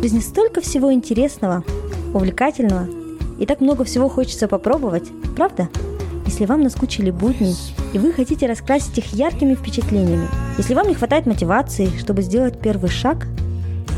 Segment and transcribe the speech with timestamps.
[0.00, 1.62] В жизни столько всего интересного,
[2.14, 2.88] увлекательного,
[3.38, 5.68] и так много всего хочется попробовать, правда?
[6.24, 7.54] Если вам наскучили будни,
[7.92, 10.26] и вы хотите раскрасить их яркими впечатлениями,
[10.56, 13.26] если вам не хватает мотивации, чтобы сделать первый шаг,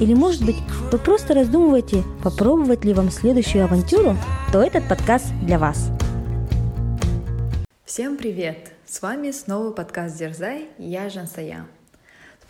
[0.01, 0.56] или, может быть,
[0.90, 4.16] вы просто раздумываете, попробовать ли вам следующую авантюру,
[4.53, 5.88] то этот подкаст для вас.
[7.84, 8.72] Всем привет!
[8.87, 11.64] С вами снова подкаст «Дерзай», я Жансая.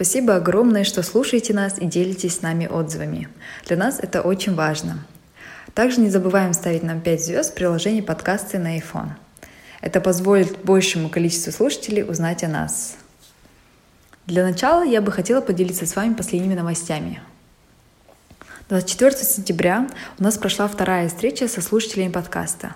[0.03, 3.29] Спасибо огромное, что слушаете нас и делитесь с нами отзывами.
[3.67, 5.07] Для нас это очень важно.
[5.75, 9.11] Также не забываем ставить нам 5 звезд в приложении подкасты на iPhone.
[9.81, 12.97] Это позволит большему количеству слушателей узнать о нас.
[14.27, 17.23] Для начала я бы хотела поделиться с вами последними новостями.
[18.71, 19.89] 24 сентября
[20.19, 22.75] у нас прошла вторая встреча со слушателями подкаста.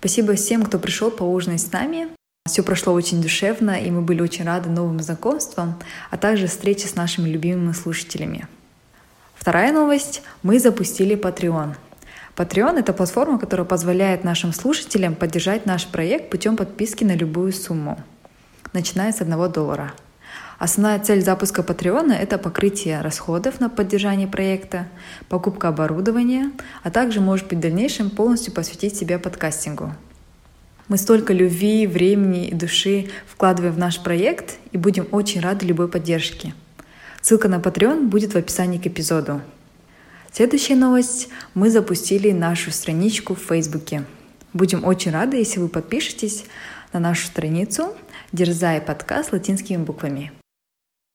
[0.00, 2.15] Спасибо всем, кто пришел поужинать с нами.
[2.46, 5.78] Все прошло очень душевно, и мы были очень рады новым знакомствам,
[6.10, 8.46] а также встрече с нашими любимыми слушателями.
[9.34, 10.22] Вторая новость.
[10.42, 11.74] Мы запустили Patreon—
[12.36, 17.98] Patreon— это платформа, которая позволяет нашим слушателям поддержать наш проект путем подписки на любую сумму,
[18.74, 19.94] начиная с 1 доллара.
[20.58, 24.86] Основная цель запуска Patreon— это покрытие расходов на поддержание проекта,
[25.30, 29.94] покупка оборудования, а также, может быть, в дальнейшем полностью посвятить себя подкастингу.
[30.88, 35.88] Мы столько любви, времени и души вкладываем в наш проект и будем очень рады любой
[35.88, 36.54] поддержке.
[37.20, 39.40] Ссылка на Patreon будет в описании к эпизоду.
[40.30, 41.28] Следующая новость.
[41.54, 44.04] Мы запустили нашу страничку в Фейсбуке.
[44.52, 46.44] Будем очень рады, если вы подпишетесь
[46.92, 47.96] на нашу страницу
[48.30, 50.30] «Дерзай подкаст» латинскими буквами.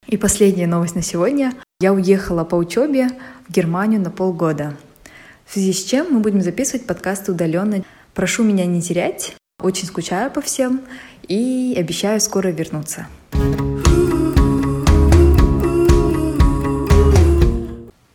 [0.08, 1.53] И последняя новость на сегодня.
[1.80, 3.08] Я уехала по учебе
[3.47, 4.75] в Германию на полгода.
[5.45, 7.86] В связи с чем мы будем записывать подкасты удаленно.
[8.14, 9.36] Прошу меня не терять.
[9.64, 10.81] Очень скучаю по всем
[11.28, 13.08] и обещаю скоро вернуться.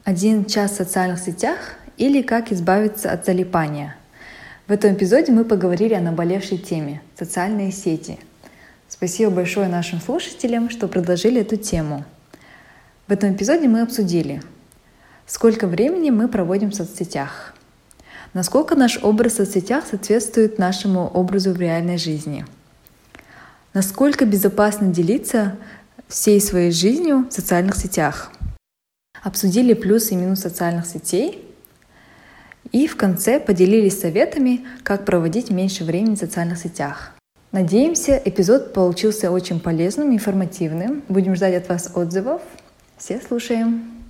[0.05, 1.59] Один час в социальных сетях
[1.97, 3.97] или как избавиться от залипания.
[4.67, 8.19] В этом эпизоде мы поговорили о наболевшей теме– социальные сети.
[8.89, 12.05] Спасибо большое нашим слушателям, что предложили эту тему.
[13.07, 14.43] В этом эпизоде мы обсудили,
[15.27, 17.55] сколько времени мы проводим в соцсетях,
[18.37, 22.47] насколько наш образ в соцсетях соответствует нашему образу в реальной жизни,
[23.75, 25.57] насколько безопасно делиться
[26.07, 28.31] всей своей жизнью в социальных сетях–
[29.27, 31.45] обсудили плюсы и минусы социальных сетей
[32.71, 37.13] и в конце поделились советами, как проводить меньше времени в социальных сетях.
[37.51, 41.03] Надеемся, эпизод получился очень полезным и информативным.
[41.09, 42.41] Будем ждать от вас отзывов.
[42.99, 44.05] Все слушаем.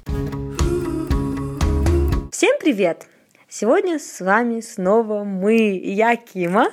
[2.31, 3.16] Всем привет!
[3.48, 6.66] Сегодня с вами снова мы, я Кима,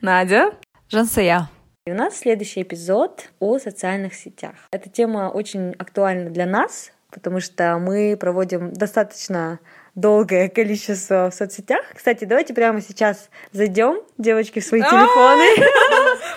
[0.00, 0.54] Надя,
[0.88, 1.50] Жансая.
[1.84, 4.54] И у нас следующий эпизод о социальных сетях.
[4.72, 9.60] Эта тема очень актуальна для нас, потому что мы проводим достаточно
[9.94, 11.84] долгое количество в соцсетях.
[11.94, 15.44] Кстати, давайте прямо сейчас зайдем, девочки, в свои телефоны.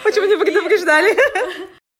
[0.03, 1.16] Почему не предупреждали?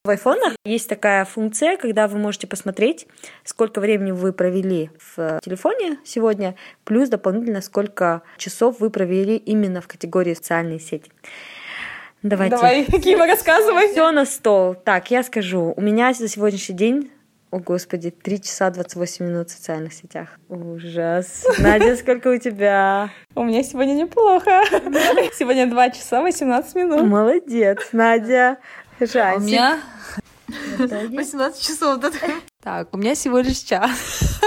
[0.06, 3.06] В айфонах есть такая функция, когда вы можете посмотреть,
[3.44, 6.56] сколько времени вы провели в телефоне сегодня,
[6.86, 11.12] плюс дополнительно сколько часов вы провели именно в категории социальные сети.
[12.24, 12.56] Давайте.
[12.56, 13.92] Давай, Кима, рассказывай.
[13.92, 14.74] Все на стол.
[14.74, 15.74] Так, я скажу.
[15.76, 17.12] У меня за сегодняшний день
[17.52, 20.30] о, Господи, 3 часа 28 минут в социальных сетях.
[20.50, 21.44] Ужас.
[21.60, 23.10] Надя, сколько у тебя?
[23.34, 24.62] У меня сегодня неплохо.
[25.34, 27.08] Сегодня 2 часа 18 минут.
[27.08, 28.60] Молодец, Надя.
[29.00, 29.38] Жаль.
[29.38, 29.80] У меня
[30.78, 32.04] 18 часов.
[32.62, 34.42] Так, у меня всего лишь час.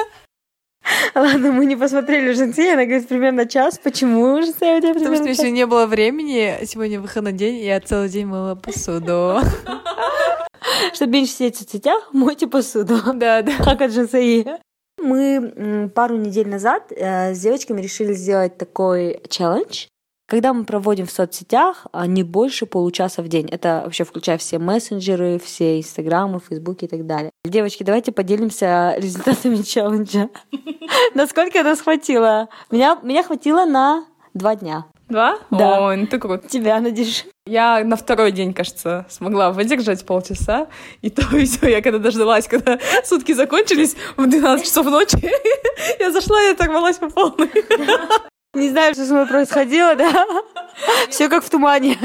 [1.15, 3.79] Ладно, мы не посмотрели Женси, она говорит, примерно час.
[3.79, 6.65] Почему уже у тебя Потому что еще не было времени.
[6.65, 9.41] Сегодня выходной день, и я целый день мыла посуду.
[10.95, 13.01] Чтобы меньше сидеть в соцсетях, мойте посуду.
[13.15, 13.53] Да, да.
[13.59, 14.47] Как от ЖСИ.
[15.01, 19.87] Мы пару недель назад э, с девочками решили сделать такой челлендж,
[20.33, 23.51] когда мы проводим в соцсетях а не больше получаса в день.
[23.51, 27.33] Это вообще включая все мессенджеры, все инстаграмы, фейсбуки и так далее.
[27.45, 30.31] Девочки, давайте поделимся результатами челленджа.
[31.15, 32.49] Насколько нас хватило?
[32.71, 34.87] Меня, меня хватило на два дня.
[35.11, 35.39] Два?
[35.51, 35.83] Да.
[35.83, 36.49] Ой, ну ты крут.
[36.49, 37.27] Тебя, Надеж.
[37.45, 40.69] Я на второй день, кажется, смогла выдержать полчаса.
[41.03, 41.69] И то, и все.
[41.69, 45.31] Я когда дождалась, когда сутки закончились в 12 часов ночи,
[46.01, 47.51] я зашла и оторвалась по полной.
[48.55, 50.27] Не знаю, что с мной происходило, да?
[51.09, 51.97] Все как в тумане.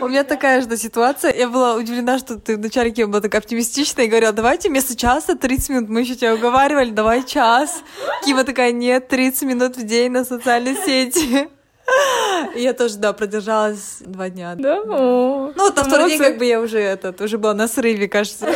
[0.00, 1.32] У меня такая же ситуация.
[1.32, 5.36] Я была удивлена, что ты вначале Кем была такая оптимистичная и говорила, давайте вместо часа
[5.36, 5.88] 30 минут.
[5.88, 7.84] Мы еще тебя уговаривали, давай час.
[8.24, 11.48] Кима такая, нет, 30 минут в день на социальной сети.
[12.56, 14.56] И я тоже, да, продержалась два дня.
[14.56, 14.80] Да?
[14.80, 18.08] О, ну, вот на второй день как бы я уже этот, уже была на срыве,
[18.08, 18.52] кажется.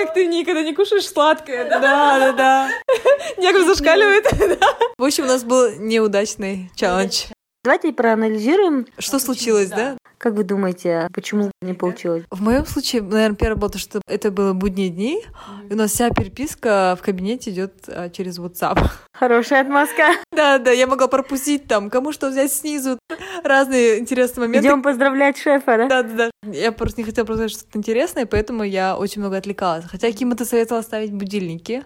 [0.00, 1.78] Как ты никогда не кушаешь сладкое, да?
[1.78, 2.70] Да, да, да.
[3.36, 4.24] Нервы зашкаливают.
[4.96, 7.26] В общем, у нас был неудачный челлендж.
[7.62, 8.86] Давайте проанализируем.
[8.98, 9.98] Что случилось, да?
[10.16, 12.24] Как вы думаете, почему не получилось?
[12.30, 15.22] В моем случае, наверное, первое было то, что это было будние дни,
[15.68, 18.78] и у нас вся переписка в кабинете идет а, через WhatsApp.
[19.12, 20.08] Хорошая отмазка.
[20.32, 22.98] Да, да, я могла пропустить там, кому что взять снизу,
[23.44, 24.68] разные интересные моменты.
[24.68, 25.88] Идем поздравлять шефа, да?
[25.88, 26.50] Да, да, да.
[26.50, 29.84] Я просто не хотела просто что-то интересное, поэтому я очень много отвлекалась.
[29.84, 31.84] Хотя Кима ты советовала ставить будильники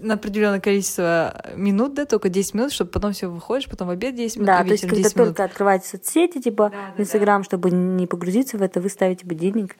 [0.00, 4.14] на определенное количество минут, да, только 10 минут, чтобы потом все выходишь, потом в обед
[4.14, 5.28] 10 минут, Да, и то есть когда 10 минут.
[5.30, 9.76] только открываете соцсети, типа Да, да, Инстаграм, чтобы не погрузиться в это, вы ставите будильник,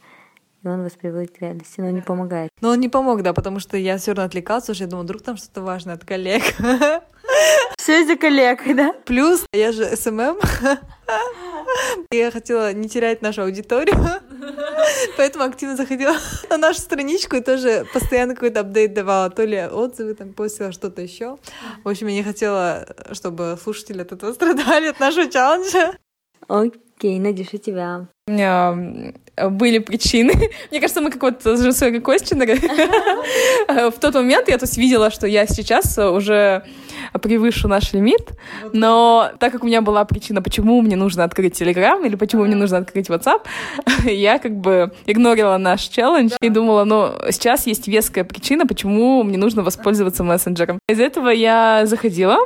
[0.63, 2.51] и он вас приводит к реальности, но не помогает.
[2.61, 5.05] Но он не помог, да, потому что я все равно отвлекалась, потому что я думала,
[5.05, 6.43] вдруг там что-то важное от коллег.
[7.79, 8.93] Все из-за коллег, да?
[9.05, 10.39] Плюс я же СММ.
[12.11, 13.97] Я хотела не терять нашу аудиторию,
[15.17, 16.15] поэтому активно заходила
[16.51, 21.03] на нашу страничку и тоже постоянно какой-то update давала, то ли отзывы там постила, что-то
[21.03, 21.39] еще.
[21.85, 25.97] В общем, я не хотела, чтобы слушатели от этого страдали, от нашего челленджа.
[26.49, 28.07] Окей, Надюш, у тебя.
[28.29, 29.15] У меня м,
[29.57, 30.33] были причины.
[30.71, 32.57] Мне кажется, мы как вот с Жусой Костинера.
[33.91, 36.63] В тот момент я то есть видела, что я сейчас уже
[37.21, 38.33] превышу наш лимит,
[38.73, 42.57] но так как у меня была причина, почему мне нужно открыть Telegram или почему мне
[42.57, 43.43] нужно открыть WhatsApp,
[44.05, 49.39] я как бы игнорила наш челлендж и думала, ну, сейчас есть веская причина, почему мне
[49.39, 50.79] нужно воспользоваться мессенджером.
[50.89, 52.39] Из-за этого я заходила,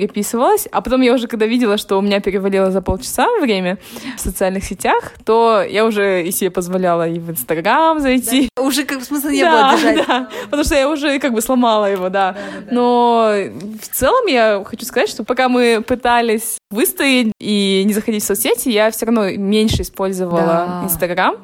[0.00, 3.78] переписывалась, а потом я уже, когда видела, что у меня перевалило за полчаса время
[4.18, 8.50] в социальных сетях, то я уже и себе позволяла и в Инстаграм зайти.
[8.60, 10.06] Уже как смысла не Да, было держать.
[10.06, 12.36] да, потому что я уже как бы сломала его, да.
[12.70, 13.32] Но
[13.80, 18.68] в целом я хочу сказать, что пока мы пытались выстоять и не заходить в соцсети,
[18.68, 20.80] я все равно меньше использовала Да.
[20.84, 21.36] Инстаграм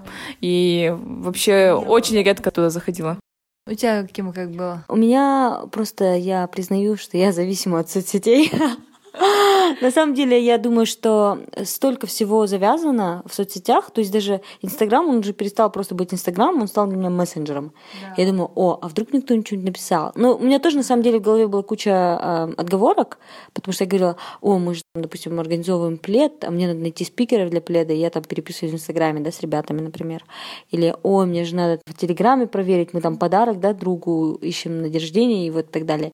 [0.42, 3.16] и вообще очень редко туда заходила.
[3.64, 4.84] У тебя каким как было?
[4.88, 8.50] У меня просто, я признаю, что я зависима от соцсетей.
[9.80, 15.06] На самом деле, я думаю, что столько всего завязано в соцсетях, то есть даже Инстаграм,
[15.06, 17.72] он же перестал просто быть Инстаграмом, он стал для меня мессенджером.
[18.16, 20.12] Я думаю, о, а вдруг мне кто-нибудь что-нибудь написал?
[20.14, 23.18] Ну, у меня тоже, на самом деле, в голове была куча э, отговорок,
[23.52, 27.50] потому что я говорила, о, мы же, допустим, организовываем плед, а мне надо найти спикеров
[27.50, 30.24] для пледа, и я там переписываюсь в Инстаграме, да, с ребятами, например.
[30.70, 34.88] Или, о, мне же надо в Телеграме проверить, мы там подарок, да, другу ищем на
[34.88, 36.12] день рождения и вот так далее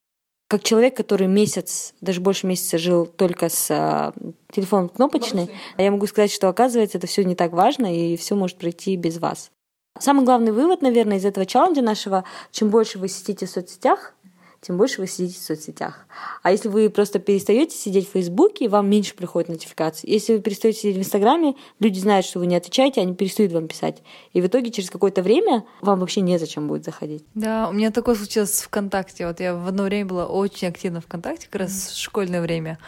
[0.49, 4.13] как человек, который месяц, даже больше месяца жил только с а,
[4.51, 8.57] телефоном кнопочный, я могу сказать, что оказывается это все не так важно и все может
[8.57, 9.51] пройти без вас.
[9.99, 14.15] Самый главный вывод, наверное, из этого челленджа нашего, чем больше вы сидите в соцсетях,
[14.61, 16.05] тем больше вы сидите в соцсетях.
[16.43, 20.09] А если вы просто перестаете сидеть в Фейсбуке, вам меньше приходит нотификации.
[20.09, 23.67] Если вы перестаете сидеть в Инстаграме, люди знают, что вы не отвечаете, они перестают вам
[23.67, 24.03] писать.
[24.33, 27.23] И в итоге через какое-то время вам вообще незачем будет заходить.
[27.35, 29.27] Да, у меня такое случилось в ВКонтакте.
[29.27, 32.79] Вот я в одно время была очень активна ВКонтакте, как раз в школьное время.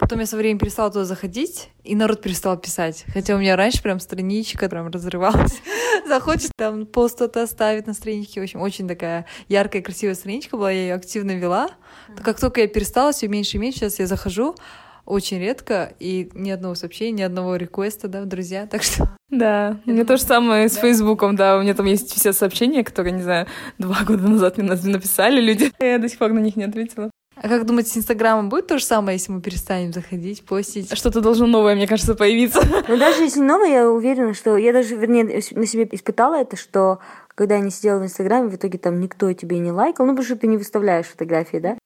[0.00, 3.04] Потом я со временем перестала туда заходить, и народ перестал писать.
[3.12, 5.60] Хотя у меня раньше прям страничка прям разрывалась.
[6.08, 8.40] Захочешь там пост кто-то оставить на страничке.
[8.40, 11.68] В общем, очень такая яркая, красивая страничка была, я ее активно вела.
[12.08, 14.56] Но как только я перестала, все меньше и меньше, сейчас я захожу,
[15.04, 19.16] очень редко, и ни одного сообщения, ни одного реквеста, да, в друзья, так что...
[19.30, 22.82] Да, у меня то же самое с Фейсбуком, да, у меня там есть все сообщения,
[22.82, 23.46] которые, не знаю,
[23.78, 27.09] два года назад мне написали люди, я до сих пор на них не ответила.
[27.42, 30.94] А как думаете, с Инстаграмом будет то же самое, если мы перестанем заходить, постить?
[30.94, 32.60] Что-то должно новое, мне кажется, появиться.
[32.88, 36.98] Но даже если новое, я уверена, что я даже, вернее, на себе испытала это, что
[37.34, 40.26] когда я не сидела в Инстаграме, в итоге там никто тебе не лайкал, ну потому
[40.26, 41.78] что ты не выставляешь фотографии, да?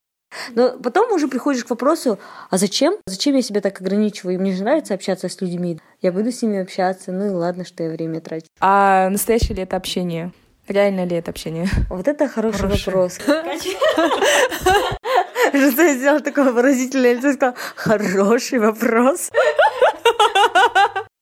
[0.56, 2.18] Но потом уже приходишь к вопросу,
[2.50, 2.96] а зачем?
[3.06, 4.40] Зачем я себя так ограничиваю?
[4.40, 5.78] Мне же нравится общаться с людьми.
[6.02, 8.46] Я буду с ними общаться, ну и ладно, что я время трачу.
[8.58, 10.32] А настоящее ли это общение?
[10.66, 11.68] Реально ли это общение?
[11.90, 12.86] Вот это хороший Хороший.
[12.86, 13.18] вопрос.
[15.50, 19.30] Что я сделала такое выразительное лицо и сказала, хороший вопрос.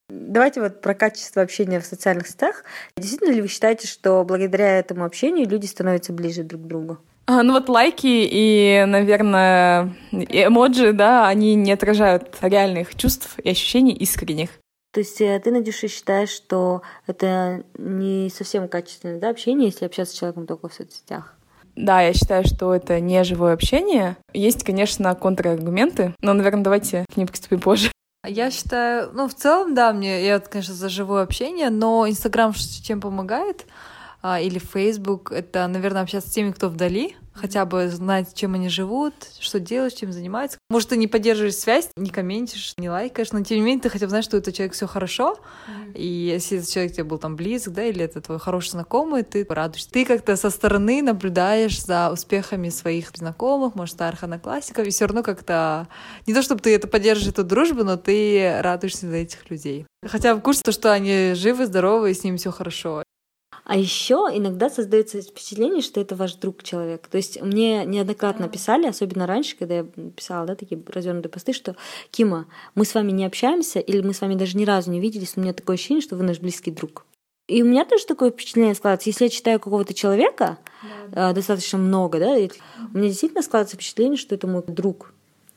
[0.09, 2.65] Давайте вот про качество общения в социальных сетях.
[2.97, 6.99] Действительно ли вы считаете, что благодаря этому общению люди становятся ближе друг к другу?
[7.27, 13.95] А, ну вот лайки и, наверное, эмоджи, да, они не отражают реальных чувств и ощущений
[13.95, 14.51] искренних.
[14.93, 20.15] То есть э, ты, Надюша, считаешь, что это не совсем качественное да, общение, если общаться
[20.15, 21.37] с человеком только в соцсетях?
[21.77, 24.17] Да, я считаю, что это не живое общение.
[24.33, 27.91] Есть, конечно, контраргументы, но, наверное, давайте к ним приступим позже.
[28.25, 33.01] Я считаю, ну, в целом, да, мне, я, конечно, за живое общение, но Инстаграм чем
[33.01, 33.67] помогает,
[34.23, 38.69] а, или Фейсбук, это, наверное, общаться с теми, кто вдали, хотя бы знать, чем они
[38.69, 40.59] живут, что делают, чем занимаются.
[40.71, 44.07] Может, ты не поддерживаешь связь, не комментишь, не лайкаешь, но тем не менее ты хотя
[44.07, 45.93] бы знаешь, что этот человек все хорошо, mm-hmm.
[45.95, 49.47] и если этот человек тебе был там близок, да, или это твой хороший знакомый, ты
[49.49, 49.91] радуешься.
[49.91, 55.23] Ты как-то со стороны наблюдаешь за успехами своих знакомых, может, старых одноклассников, и все равно
[55.23, 55.89] как-то
[56.27, 59.87] не то, чтобы ты это поддерживаешь эту дружбу, но ты радуешься за этих людей.
[60.05, 63.03] Хотя в курсе то, что они живы, здоровы, и с ними все хорошо.
[63.73, 67.09] А еще иногда создается впечатление, что это ваш друг человек.
[67.09, 71.75] То есть мне неоднократно писали, особенно раньше, когда я писала да, такие развернутые посты, что
[72.11, 75.37] Кима, мы с вами не общаемся, или мы с вами даже ни разу не виделись,
[75.37, 77.07] но у меня такое ощущение, что вы наш близкий друг.
[77.49, 79.09] И у меня тоже такое впечатление складывается.
[79.09, 80.59] Если я читаю какого-то человека
[81.09, 81.31] да.
[81.31, 85.15] э, достаточно много, да, у меня действительно складывается впечатление, что это мой друг.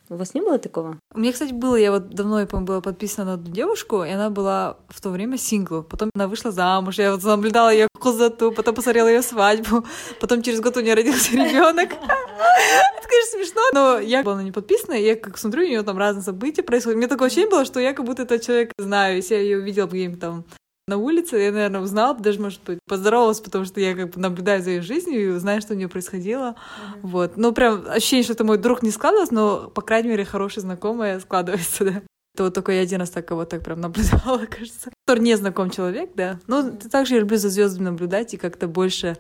[0.10, 1.00] У вас не было такого?
[1.14, 4.10] У меня, кстати, было, я вот давно, я помню, была подписана на одну девушку, и
[4.10, 5.82] она была в то время сингл.
[5.82, 9.84] Потом она вышла замуж, я вот наблюдала ее кузату, потом посмотрела ее свадьбу,
[10.20, 11.94] потом через год у нее родился ребенок.
[11.94, 15.98] Это, конечно, смешно, но я была на нее подписана, я как смотрю, у нее там
[15.98, 16.98] разные события происходят.
[16.98, 19.88] Мне такое ощущение было, что я как будто этот человек знаю, если я ее увидела
[19.88, 20.46] где-нибудь там
[20.88, 24.62] на улице, я, наверное, узнала, даже, может быть, поздоровалась, потому что я как бы наблюдаю
[24.62, 26.56] за ее жизнью и знаю, что у нее происходило.
[26.56, 27.00] Mm-hmm.
[27.02, 27.38] Вот.
[27.38, 31.20] Ну, прям ощущение, что это мой друг не складывалось, но, по крайней мере, хорошая знакомая
[31.20, 32.02] складывается, да.
[32.36, 34.92] Это вот только я один раз так кого так прям наблюдала, кажется.
[35.08, 36.40] Который не знаком человек, да.
[36.46, 36.90] Но mm-hmm.
[36.90, 39.18] также я люблю за звездами наблюдать и как-то больше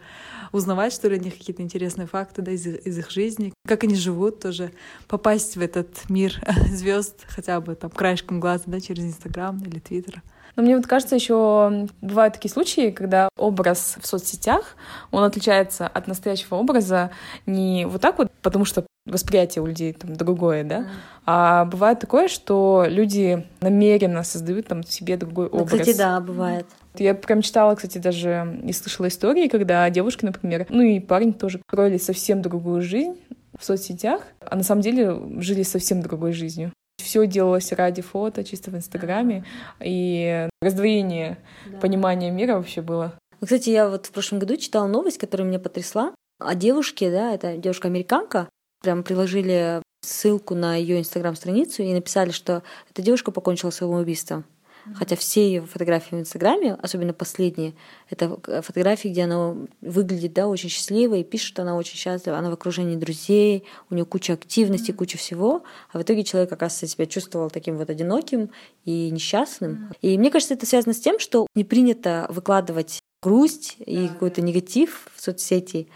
[0.51, 3.95] узнавать, что ли, о них какие-то интересные факты, да, из, из их жизни, как они
[3.95, 4.71] живут тоже,
[5.07, 10.21] попасть в этот мир звезд хотя бы там краешком глаза, да, через Инстаграм или Твиттер.
[10.55, 14.75] Но мне вот кажется, еще бывают такие случаи, когда образ в соцсетях,
[15.11, 17.11] он отличается от настоящего образа
[17.45, 20.87] не вот так вот, потому что восприятие у людей там другое, да, mm.
[21.25, 25.79] а бывает такое, что люди намеренно создают там себе другой ну, образ.
[25.79, 26.65] Кстати, да, бывает.
[26.97, 31.61] Я прям читала, кстати, даже и слышала истории, когда девушки, например, ну и парень тоже
[31.67, 33.15] строили совсем другую жизнь
[33.59, 36.71] в соцсетях, а на самом деле жили совсем другой жизнью
[37.05, 39.45] все делалось ради фото, чисто в Инстаграме,
[39.79, 41.37] и раздвоение
[41.71, 41.77] да.
[41.77, 43.13] понимания мира вообще было.
[43.41, 47.57] Кстати, я вот в прошлом году читала новость, которая меня потрясла, о девушке, да, это
[47.57, 48.49] девушка-американка,
[48.81, 54.45] прям приложили ссылку на ее инстаграм-страницу и написали, что эта девушка покончила самоубийством.
[54.93, 57.73] Хотя все ее фотографии в Инстаграме, особенно последние,
[58.09, 62.37] это фотографии, где она выглядит да, очень счастливой и пишет, что она очень счастлива.
[62.37, 65.63] Она в окружении друзей, у нее куча активности, куча всего.
[65.91, 68.51] А в итоге человек, оказывается, себя чувствовал таким вот одиноким
[68.83, 69.91] и несчастным.
[70.01, 75.07] И мне кажется, это связано с тем, что не принято выкладывать грусть и какой-то негатив
[75.15, 75.87] в соцсети.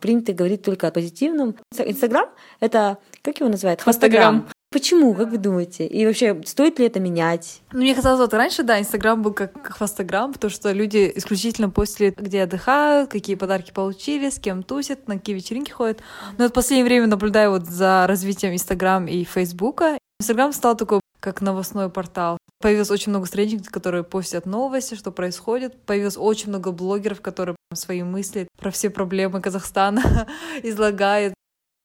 [0.00, 1.56] Принято говорить только о позитивном.
[1.78, 2.30] Инстаграм—
[2.60, 3.82] это, как его называют?
[3.82, 4.48] Хвостограмм.
[4.72, 5.84] Почему, как вы думаете?
[5.84, 7.60] И вообще, стоит ли это менять?
[7.72, 12.14] Ну, мне казалось, вот раньше, да, Инстаграм был как хвостограмм, потому что люди исключительно постили,
[12.16, 15.98] где отдыхают, какие подарки получили, с кем тусят, на какие вечеринки ходят.
[16.38, 19.98] Но в последнее время наблюдаю вот за развитием Инстаграм и Фейсбука.
[20.20, 22.38] Инстаграм стал такой как новостной портал.
[22.60, 25.74] Появилось очень много страничек, которые постят новости, что происходит.
[25.84, 30.28] Появилось очень много блогеров, которые свои мысли про все проблемы Казахстана
[30.62, 31.34] излагают.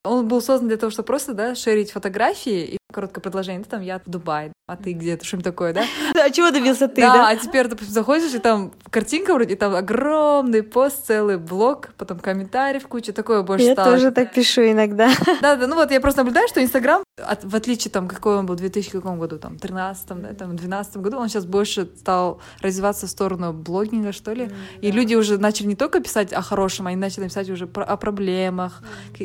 [0.06, 3.82] Он был создан для того, чтобы просто, да, шерить фотографии и короткое предложение, ты там,
[3.82, 5.84] я в Дубае, а ты где-то, что-нибудь такое, да?
[6.16, 7.14] А чего добился ты, да?
[7.14, 12.20] Да, а теперь, допустим, заходишь, и там картинка вроде, там огромный пост, целый блок, потом
[12.20, 13.88] комментариев куча, такое больше я стало.
[13.90, 15.10] Я тоже так пишу иногда.
[15.42, 18.56] Да, да, ну вот я просто наблюдаю, что Инстаграм, в отличие там, какой он был
[18.56, 23.08] в 2000 каком году, там, 13 да, там, 12 году, он сейчас больше стал развиваться
[23.08, 26.98] в сторону блогинга, что ли, и люди уже начали не только писать о хорошем, они
[26.98, 28.82] начали писать уже о проблемах,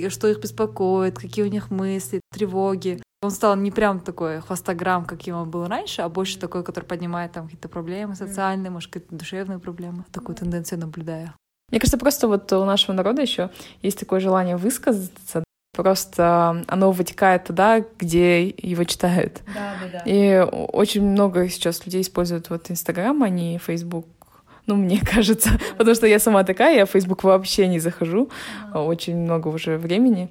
[0.09, 3.03] что их беспокоит, какие у них мысли, тревоги.
[3.23, 7.33] Он стал не прям такой хвостограмм, каким он был раньше, а больше такой, который поднимает
[7.33, 10.05] там какие-то проблемы социальные, может, какие-то душевные проблемы.
[10.13, 11.35] Такую тенденцию наблюдаю.
[11.71, 13.51] Мне кажется, просто вот у нашего народа еще
[13.83, 15.45] есть такое желание высказаться,
[15.83, 19.41] просто оно вытекает туда, где его читают.
[19.55, 20.03] Да, да, да.
[20.05, 20.39] И
[20.73, 24.07] очень много сейчас людей используют вот Инстаграм, а не Фейсбук.
[24.67, 28.31] Ну, мне кажется, потому что я сама такая, я в Facebook вообще не захожу,
[28.75, 30.31] очень много уже времени.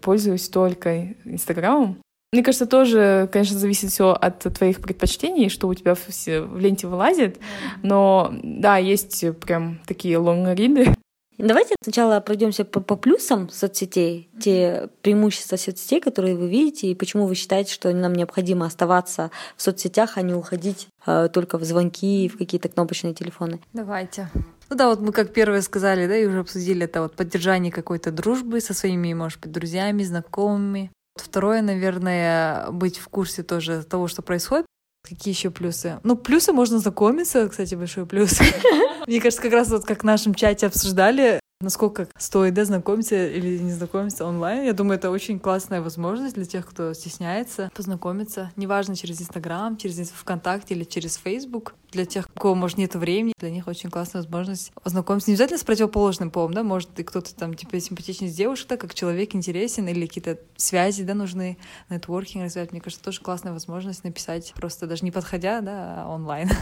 [0.00, 1.98] Пользуюсь только Инстаграмом,
[2.32, 6.86] мне кажется, тоже, конечно, зависит все от твоих предпочтений, что у тебя в, в ленте
[6.86, 7.38] вылазит.
[7.82, 10.92] Но да, есть прям такие лонгриды.
[11.38, 17.26] Давайте сначала пройдемся по, по плюсам соцсетей, те преимущества соцсетей, которые вы видите, и почему
[17.26, 22.24] вы считаете, что нам необходимо оставаться в соцсетях, а не уходить э, только в звонки
[22.24, 23.60] и в какие-то кнопочные телефоны.
[23.72, 24.30] Давайте.
[24.68, 28.10] Ну да, вот мы как первое сказали, да, и уже обсудили это вот поддержание какой-то
[28.10, 34.22] дружбы со своими, может быть, друзьями, знакомыми, Второе, наверное, быть в курсе тоже того, что
[34.22, 34.66] происходит.
[35.02, 35.98] Какие еще плюсы?
[36.02, 38.38] Ну, плюсы можно знакомиться, кстати, большой плюс.
[39.06, 43.58] Мне кажется, как раз вот как в нашем чате обсуждали, насколько стоит да, знакомиться или
[43.58, 44.64] не знакомиться онлайн.
[44.64, 48.52] Я думаю, это очень классная возможность для тех, кто стесняется познакомиться.
[48.56, 51.74] Неважно, через Инстаграм, через ВКонтакте или через Фейсбук.
[51.92, 55.30] Для тех, у кого, может, нет времени, для них очень классная возможность познакомиться.
[55.30, 58.76] Не обязательно с противоположным полом, да, может, и кто-то там, типа, симпатичный с девушкой, да,
[58.76, 61.56] как человек интересен, или какие-то связи, да, нужны,
[61.88, 62.72] нетворкинг развивать.
[62.72, 66.50] Мне кажется, тоже классная возможность написать, просто даже не подходя, да, а онлайн.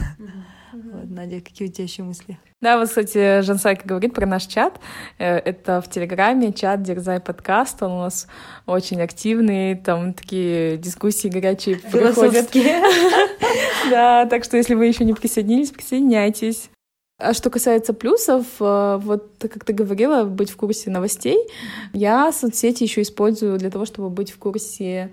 [0.73, 2.37] Вот, Надя, какие у тебя еще мысли?
[2.64, 4.80] Да, вот, кстати, Жансайка говорит про наш чат.
[5.18, 7.83] Э, Это в Телеграме чат Дерзай подкаст.
[7.83, 8.26] Он у нас
[8.64, 12.49] очень активный, там такие дискуссии горячие проходят.
[13.90, 16.71] Да, так что если вы еще не присоединились, присоединяйтесь.
[17.18, 21.37] А что касается плюсов, э, вот как ты говорила, быть в курсе новостей,
[21.92, 25.12] я соцсети еще использую для того, чтобы быть в курсе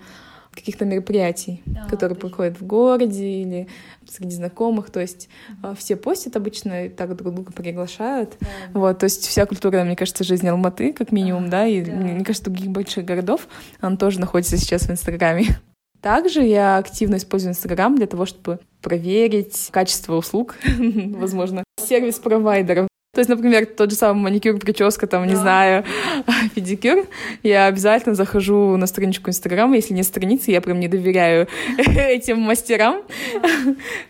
[0.54, 3.68] каких-то мероприятий, которые проходят в городе или
[4.08, 4.90] среди знакомых.
[4.90, 5.28] То есть
[5.62, 8.36] э, все постят обычно и так друг друга приглашают.
[8.74, 12.50] Вот, то есть вся культура, мне кажется, жизни Алматы, как минимум, да, и мне кажется,
[12.50, 13.48] других больших городов,
[13.80, 15.46] она тоже находится сейчас в Инстаграме.
[16.00, 22.88] Также я активно использую Инстаграм для того, чтобы проверить качество услуг, возможно, сервис провайдеров.
[22.88, 22.91] То
[23.22, 25.84] есть, например, тот же самый маникюр, прическа, там, не знаю,
[26.54, 27.06] педикюр.
[27.42, 29.76] Я обязательно захожу на страничку Инстаграма.
[29.76, 31.48] Если нет страницы, я прям не доверяю
[31.78, 33.02] этим мастерам.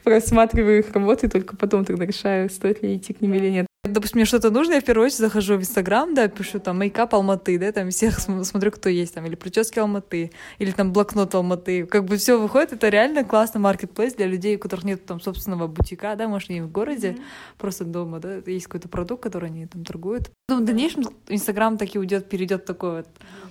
[0.02, 3.66] Просматриваю их работы, только потом тогда решаю, стоит ли идти к ним или нет.
[3.84, 7.12] Допустим, мне что-то нужно, я в первую очередь захожу в Инстаграм, да, пишу там мейкап
[7.14, 11.34] Алматы, да, там всех см- смотрю, кто есть там, или прически Алматы, или там блокнот
[11.34, 11.84] Алматы.
[11.86, 15.66] Как бы все выходит, это реально классный маркетплейс для людей, у которых нет там собственного
[15.66, 17.16] бутика, да, может, не в городе,
[17.58, 20.30] просто дома, да, есть какой-то продукт, который они там торгуют.
[20.48, 23.08] Ну, в дальнейшем Инстаграм таки уйдет, перейдет такой вот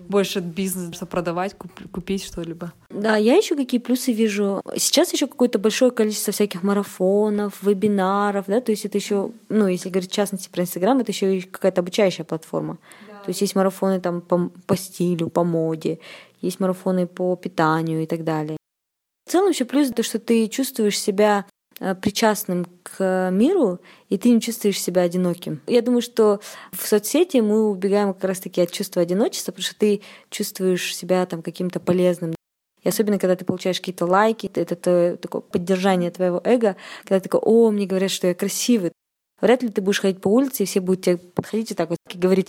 [0.08, 2.72] больше бизнес, чтобы продавать, куп- купить что-либо.
[2.90, 4.62] Да, я еще какие плюсы вижу.
[4.78, 9.90] Сейчас еще какое-то большое количество всяких марафонов, вебинаров, да, то есть это еще, ну, если
[9.90, 12.78] говорить частности про Инстаграм, это еще и какая-то обучающая платформа.
[13.24, 16.00] То есть есть марафоны там по, по стилю, по моде,
[16.42, 18.58] есть марафоны по питанию и так далее.
[19.28, 21.46] В целом еще плюс то, что ты чувствуешь себя
[21.80, 25.62] э, причастным к миру, и ты не чувствуешь себя одиноким.
[25.68, 26.40] Я думаю, что
[26.72, 31.42] в соцсети мы убегаем как раз-таки от чувства одиночества, потому что ты чувствуешь себя там
[31.42, 32.34] каким-то полезным.
[32.84, 37.30] И особенно, когда ты получаешь какие-то лайки, это то- такое поддержание твоего эго, когда ты
[37.30, 38.91] такой, о, мне говорят, что я красивый.
[39.41, 41.97] Вряд ли ты будешь ходить по улице, и все будут тебе подходить и так вот
[42.10, 42.47] и говорить,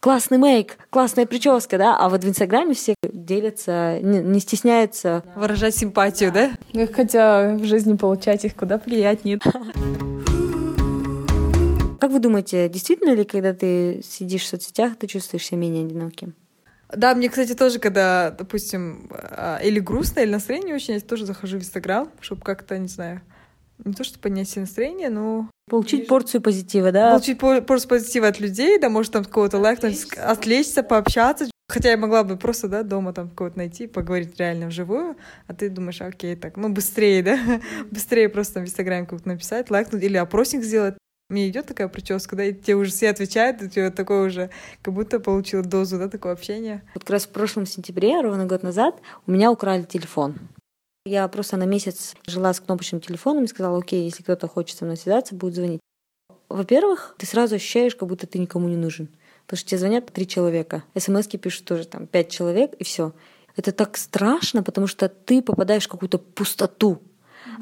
[0.00, 5.24] классный мейк, классная прическа, да, а вот в Инстаграме все делятся, не, не стесняются.
[5.34, 6.52] Выражать симпатию, да?
[6.92, 9.38] Хотя в жизни получать их куда приятнее.
[12.00, 16.34] Как вы думаете, действительно ли, когда ты сидишь в соцсетях, ты чувствуешь себя менее одиноким?
[16.94, 21.58] Да, мне, кстати, тоже, когда, допустим, а, или грустно, или настроение очень, я тоже захожу
[21.58, 23.20] в Инстаграм, чтобы как-то, не знаю,
[23.84, 27.10] не то, что поднять себе настроение, но Получить порцию позитива, да?
[27.10, 31.46] получить по- просто позитива от людей, да, может, там какого-то лайкнуть, отвлечься, пообщаться.
[31.70, 35.68] Хотя я могла бы просто, да, дома там кого-то найти, поговорить реально вживую, а ты
[35.68, 37.38] думаешь, окей, так, ну, быстрее, да,
[37.90, 40.94] быстрее просто там в Инстаграме как-то написать, лайкнуть или опросник сделать.
[41.28, 44.48] Мне идет такая прическа, да, и тебе уже все отвечают, и тебе такое уже,
[44.80, 46.82] как будто получила дозу, да, такого общения.
[46.94, 48.94] Вот как раз в прошлом сентябре, ровно год назад,
[49.26, 50.36] у меня украли телефон.
[51.08, 54.84] Я просто на месяц жила с кнопочным телефоном и сказала, окей, если кто-то хочет со
[54.84, 55.80] мной связаться, будет звонить.
[56.50, 59.08] Во-первых, ты сразу ощущаешь, как будто ты никому не нужен.
[59.46, 60.84] Потому что тебе звонят три человека.
[60.94, 63.14] СМСки пишут тоже там пять человек, и все.
[63.56, 67.00] Это так страшно, потому что ты попадаешь в какую-то пустоту.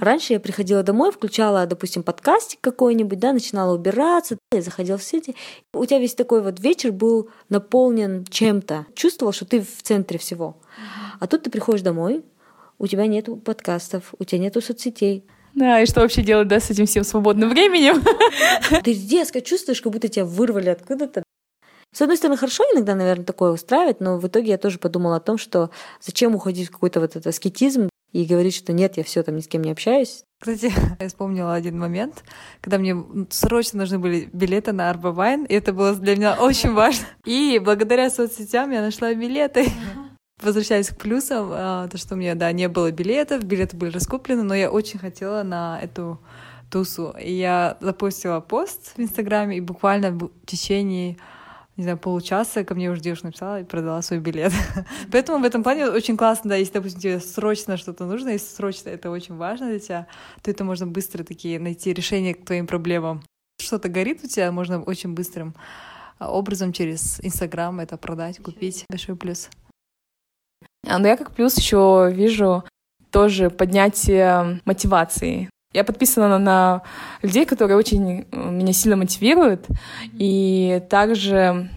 [0.01, 5.37] Раньше я приходила домой, включала, допустим, подкастик какой-нибудь, да, начинала убираться, я заходила в сети.
[5.73, 8.87] У тебя весь такой вот вечер был наполнен чем-то.
[8.97, 10.57] Чувствовал, что ты в центре всего.
[11.21, 12.25] А тут ты приходишь домой,
[12.79, 15.25] у тебя нету подкастов, у тебя нету соцсетей.
[15.55, 18.03] Да, и что вообще делать, да, с этим всем свободным временем?
[18.85, 21.23] Ты резко чувствуешь, как будто тебя вырвали откуда-то.
[21.93, 25.21] С одной стороны, хорошо иногда, наверное, такое устраивать, но в итоге я тоже подумала о
[25.21, 25.71] том, что
[26.03, 29.41] зачем уходить в какой-то вот этот аскетизм и говорить, что нет, я все там ни
[29.41, 30.25] с кем не общаюсь.
[30.39, 32.23] Кстати, я вспомнила один момент,
[32.61, 32.95] когда мне
[33.31, 37.07] срочно нужны были билеты на Арбавайн, и это было для меня очень важно.
[37.25, 39.67] И благодаря соцсетям я нашла билеты.
[40.43, 44.43] Возвращаясь к плюсам, а, то, что у меня, да, не было билетов, билеты были раскуплены,
[44.43, 46.21] но я очень хотела на эту
[46.71, 47.15] тусу.
[47.19, 51.17] И я запустила пост в Инстаграме, и буквально в течение
[51.77, 54.53] не знаю, получаса ко мне уже девушка написала и продала свой билет.
[55.13, 58.89] Поэтому в этом плане очень классно, да, если, допустим, тебе срочно что-то нужно, если срочно
[58.89, 60.07] это очень важно для тебя,
[60.43, 63.23] то это можно быстро такие найти решение к твоим проблемам.
[63.61, 65.55] Что-то горит у тебя, можно очень быстрым
[66.19, 68.87] а, образом через Инстаграм это продать, купить.
[68.89, 69.51] Большой плюс.
[70.87, 72.65] А, Но я как плюс еще вижу
[73.11, 75.51] тоже поднятие мотивации.
[75.73, 76.83] Я подписана на,
[77.23, 79.67] людей, которые очень э, меня сильно мотивируют,
[80.15, 81.69] и также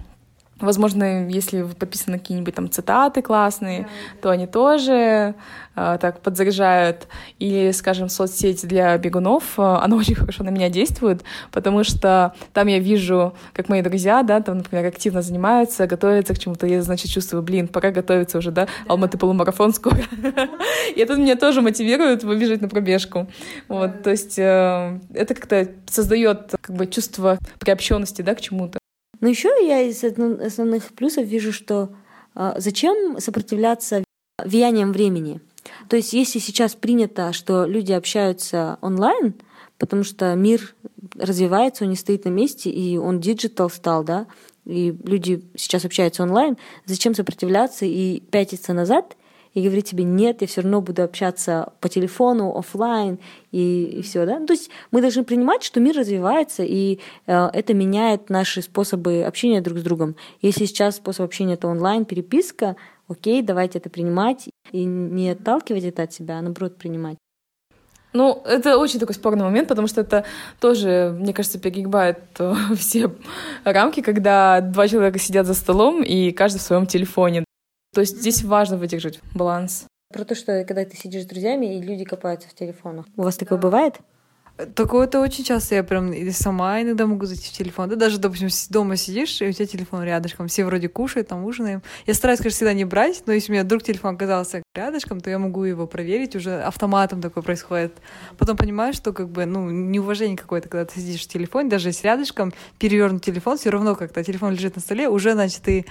[0.59, 3.87] Возможно, если вы подписаны какие-нибудь там цитаты классные, да,
[4.21, 5.33] то они тоже
[5.75, 7.07] э, так подзаряжают.
[7.39, 12.67] Или, скажем, соцсеть для бегунов, э, она очень хорошо на меня действует, потому что там
[12.67, 17.09] я вижу, как мои друзья, да, там, например, активно занимаются, готовятся к чему-то, я, значит,
[17.11, 18.67] чувствую, блин, пора готовиться уже, да, да.
[18.87, 19.97] Алматы полумарафон скоро.
[20.95, 23.27] И это меня тоже мотивирует выбежать на пробежку.
[23.67, 28.78] Вот, то есть э, это как-то создает как бы чувство приобщенности, да, к чему-то.
[29.21, 31.89] Но еще я из основных плюсов вижу, что
[32.35, 34.03] э, зачем сопротивляться
[34.43, 35.41] влиянием времени.
[35.89, 39.33] То есть если сейчас принято, что люди общаются онлайн,
[39.77, 40.75] потому что мир
[41.17, 44.27] развивается, он не стоит на месте, и он digital стал, да,
[44.65, 49.15] и люди сейчас общаются онлайн, зачем сопротивляться и пятиться назад
[49.53, 53.19] и говорит тебе, нет, я все равно буду общаться по телефону, офлайн
[53.51, 54.39] и, и все, да.
[54.39, 59.23] Ну, то есть мы должны принимать, что мир развивается, и э, это меняет наши способы
[59.23, 60.15] общения друг с другом.
[60.41, 62.75] Если сейчас способ общения это онлайн, переписка,
[63.07, 67.17] окей, давайте это принимать и не отталкивать это от себя, а наоборот принимать.
[68.11, 70.25] Ну, это очень такой спорный момент, потому что это
[70.59, 73.11] тоже, мне кажется, перегибает э, все
[73.63, 77.45] рамки, когда два человека сидят за столом, и каждый в своем телефоне.
[77.93, 79.85] То есть здесь важно выдержать баланс.
[80.13, 83.05] Про то, что когда ты сидишь с друзьями, и люди копаются в телефонах.
[83.15, 83.99] У вас такое бывает?
[84.75, 85.75] Такое-то очень часто.
[85.75, 87.89] Я прям или сама иногда могу зайти в телефон.
[87.89, 90.47] Да даже, допустим, дома сидишь, и у тебя телефон рядышком.
[90.47, 91.81] Все вроде кушают, там ужинаем.
[92.05, 95.29] Я стараюсь, конечно, всегда не брать, но если у меня вдруг телефон оказался рядышком, то
[95.29, 96.35] я могу его проверить.
[96.35, 97.93] Уже автоматом такое происходит.
[98.37, 102.07] Потом понимаю, что как бы, ну, неуважение какое-то, когда ты сидишь в телефоне, даже если
[102.07, 105.85] рядышком перевернут телефон, все равно как-то телефон лежит на столе, уже, значит, ты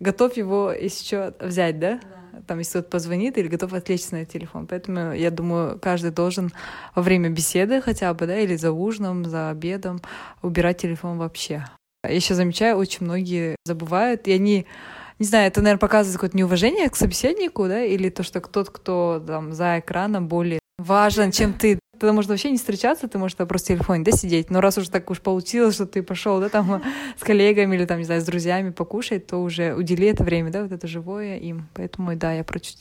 [0.00, 2.00] готов его еще взять, да?
[2.02, 4.66] да там, если кто-то позвонит или готов отвлечься на телефон.
[4.66, 6.52] Поэтому я думаю, каждый должен
[6.94, 10.00] во время беседы хотя бы, да, или за ужином, за обедом
[10.42, 11.64] убирать телефон вообще.
[12.02, 14.66] Я еще замечаю, очень многие забывают, и они
[15.18, 19.22] не знаю, это, наверное, показывает какое-то неуважение к собеседнику, да, или то, что тот, кто
[19.24, 23.74] там за экраном более важен, чем ты тогда можно вообще не встречаться, ты можешь просто
[23.74, 24.50] в телефоне, да, сидеть.
[24.50, 26.82] Но раз уж так уж получилось, что ты пошел, да, там
[27.18, 30.62] с коллегами или там, не знаю, с друзьями покушать, то уже удели это время, да,
[30.62, 31.68] вот это живое им.
[31.74, 32.74] Поэтому, да, я прочь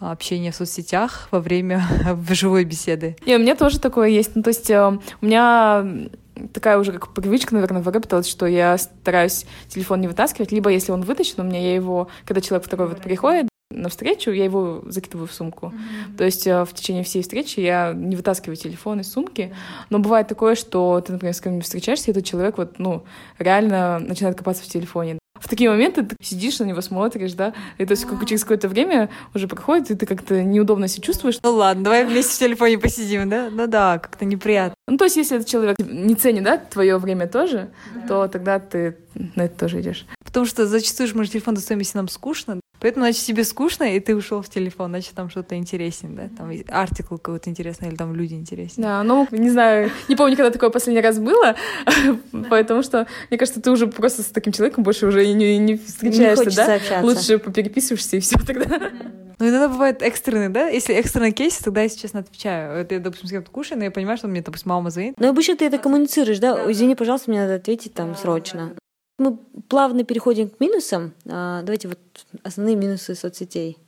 [0.00, 1.82] общение в соцсетях во время
[2.30, 3.16] живой беседы.
[3.24, 4.34] И у меня тоже такое есть.
[4.34, 6.08] Ну, то есть э, у меня
[6.54, 11.02] такая уже как привычка, наверное, выработалась, что я стараюсь телефон не вытаскивать, либо если он
[11.02, 15.26] вытащен, у меня я его, когда человек второй вот приходит, на встречу, я его закидываю
[15.26, 15.66] в сумку.
[15.66, 16.16] Mm-hmm.
[16.16, 19.40] То есть э, в течение всей встречи я не вытаскиваю телефон из сумки.
[19.40, 19.86] Mm-hmm.
[19.90, 23.04] Но бывает такое, что ты, например, с кем-нибудь встречаешься, и этот человек вот, ну,
[23.38, 25.18] реально начинает копаться в телефоне.
[25.40, 28.68] В такие моменты ты сидишь на него, смотришь, да, и то есть как через какое-то
[28.68, 31.38] время уже проходит, и ты как-то неудобно себя чувствуешь.
[31.42, 33.48] Ну ладно, давай вместе в телефоне посидим, да?
[33.50, 34.74] Ну да, как-то неприятно.
[34.88, 38.08] Ну то есть если этот человек не ценит, да, твое время тоже, да.
[38.08, 40.06] то тогда ты на это тоже идешь.
[40.24, 44.00] Потому что зачастую же, может, телефон достаем, если нам скучно, Поэтому, значит, тебе скучно, и
[44.00, 46.28] ты ушел в телефон, значит, там что-то интереснее, да?
[46.36, 48.86] Там артикл какой-то интересный, или там люди интереснее.
[48.86, 51.56] Да, ну, не знаю, не помню, когда такое последний раз было,
[52.50, 56.50] потому что, мне кажется, ты уже просто с таким человеком больше уже не, не встречаешься,
[56.50, 56.74] не да?
[56.74, 57.04] Общаться.
[57.04, 58.90] Лучше попереписываешься и все тогда.
[59.38, 60.68] Ну, иногда бывает экстренный, да?
[60.68, 62.76] Если экстренный кейс, тогда я, честно, отвечаю.
[62.76, 65.14] Это я, допустим, с кем-то кушаю, но я понимаю, что мне, допустим, мама звонит.
[65.18, 66.70] Ну, обычно ты это коммуницируешь, да?
[66.70, 68.74] Извини, пожалуйста, мне надо ответить там срочно.
[69.18, 69.36] Мы
[69.68, 71.12] плавно переходим к минусам.
[71.28, 71.98] А, давайте вот
[72.44, 73.78] основные минусы соцсетей.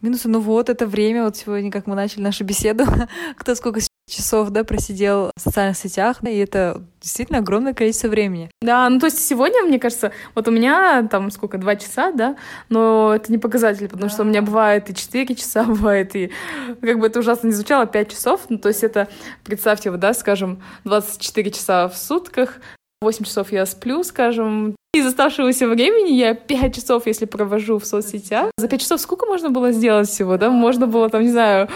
[0.00, 2.84] Минусы, ну вот, это время, вот сегодня, как мы начали нашу беседу,
[3.36, 8.50] кто сколько часов, да, просидел в социальных сетях, и это действительно огромное количество времени.
[8.62, 12.36] Да, ну то есть сегодня, мне кажется, вот у меня там сколько, два часа, да,
[12.68, 16.30] но это не показатель, потому что у меня бывает и четыре часа, бывает и,
[16.80, 19.08] как бы это ужасно не звучало, пять часов, ну то есть это,
[19.44, 22.60] представьте, вот, да, скажем, 24 часа в сутках,
[23.00, 24.74] 8 часов я сплю, скажем.
[24.92, 28.50] Из оставшегося времени я 5 часов, если провожу в соцсетях.
[28.58, 30.50] За 5 часов сколько можно было сделать всего, да?
[30.50, 31.68] Можно было, там, не знаю,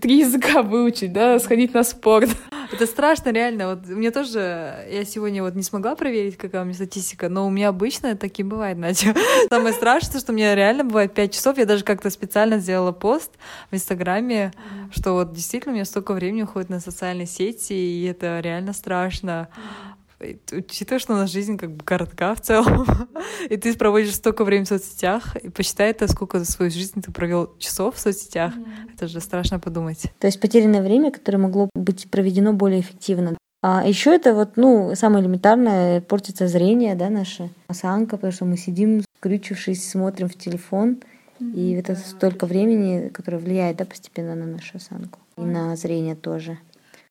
[0.00, 2.30] три языка выучить, да, сходить на спорт.
[2.72, 3.74] Это страшно, реально.
[3.74, 7.50] Вот мне тоже, я сегодня вот не смогла проверить, какая у меня статистика, но у
[7.50, 9.14] меня обычно так и бывает, Надя.
[9.50, 11.58] Самое страшное, что у меня реально бывает 5 часов.
[11.58, 13.32] Я даже как-то специально сделала пост
[13.70, 14.52] в Инстаграме,
[14.90, 19.48] что вот действительно у меня столько времени уходит на социальные сети, и это реально страшно
[20.52, 22.86] учитывая, что у нас жизнь как бы коротка в целом,
[23.50, 27.12] и ты проводишь столько времени в соцсетях, и посчитай это, сколько за свою жизнь ты
[27.12, 28.94] провел часов в соцсетях, mm-hmm.
[28.94, 30.06] это же страшно подумать.
[30.18, 33.36] То есть потерянное время, которое могло быть проведено более эффективно.
[33.62, 38.56] А еще это вот, ну, самое элементарное, портится зрение, да, наша осанка, потому что мы
[38.58, 40.98] сидим, скрючившись, смотрим в телефон,
[41.40, 41.54] mm-hmm.
[41.54, 45.18] и это столько времени, которое влияет, да, постепенно на нашу осанку.
[45.36, 46.58] И на зрение тоже.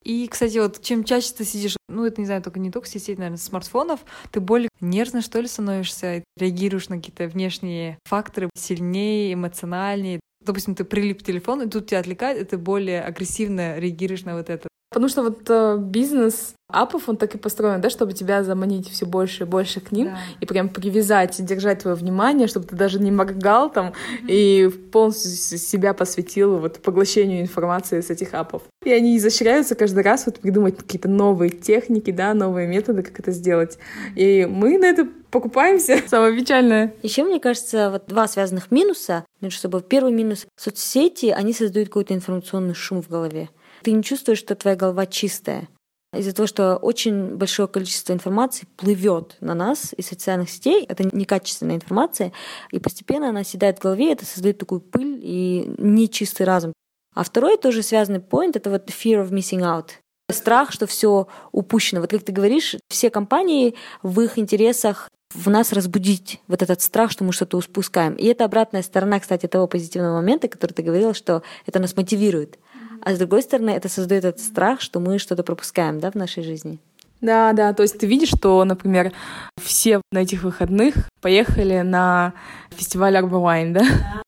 [0.04, 3.16] И, кстати, вот чем чаще ты сидишь, ну, это, не знаю, только не только сетей,
[3.16, 10.20] наверное, смартфонов, ты более нервно, что ли, становишься, реагируешь на какие-то внешние факторы сильнее, эмоциональнее.
[10.46, 14.36] Допустим, ты прилип к телефону, и тут тебя отвлекает, и ты более агрессивно реагируешь на
[14.36, 14.68] вот это.
[14.94, 19.06] Потому что вот э, бизнес апов, он так и построен, да, чтобы тебя заманить все
[19.06, 20.18] больше и больше к ним, Да.
[20.40, 23.94] и прям привязать, держать твое внимание, чтобы ты даже не моргал там,
[24.28, 28.64] и полностью себя посвятил вот поглощению информации с этих апов.
[28.84, 33.32] И они изощряются каждый раз вот придумать какие-то новые техники, да, новые методы, как это
[33.32, 33.78] сделать.
[34.16, 35.98] И мы на это покупаемся.
[36.08, 36.94] Самое печальное.
[37.04, 39.82] Еще, мне кажется, вот два связанных минуса между собой.
[39.82, 43.50] Первый минус— соцсети, они создают какой-то информационный шум в голове.
[43.84, 45.68] Ты не чувствуешь, что твоя голова чистая.
[46.16, 51.76] Из-за того, что очень большое количество информации плывет на нас из социальных сетей, это некачественная
[51.76, 52.32] информация,
[52.72, 56.72] и постепенно она седает в голове, это создает такую пыль и нечистый разум.
[57.16, 59.90] А второй тоже связанный point— это вот fear of missing out.
[60.32, 62.02] Страх, что все упущено.
[62.02, 67.12] Вот как ты говоришь, все компании в их интересах в нас разбудить вот этот страх,
[67.12, 68.14] что мы что-то упускаем.
[68.14, 72.60] И это обратная сторона, кстати, того позитивного момента, который ты говорила, что это нас мотивирует.
[73.06, 76.44] А с другой стороны, это создает этот страх, что мы что-то пропускаем да, в нашей
[76.44, 76.80] жизни.
[77.24, 79.14] Да, да, то есть ты видишь, что, например,
[79.62, 82.34] все на этих выходных поехали на
[82.76, 83.84] фестиваль Арбавайн, да?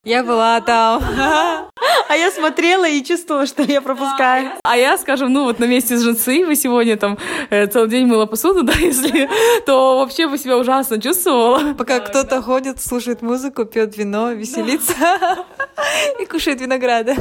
[0.06, 1.04] Я была там.
[2.08, 4.52] А я смотрела и чувствовала, что я пропускаю.
[4.64, 7.18] А я, скажем, ну вот на месте с Женцы вы сегодня там
[7.50, 9.28] э, целый день мыла посуду, да, если,
[9.66, 11.74] то вообще бы себя ужасно чувствовала.
[11.74, 14.94] Пока кто-то ходит, слушает музыку, пьет вино, веселится
[16.22, 17.16] и кушает винограда.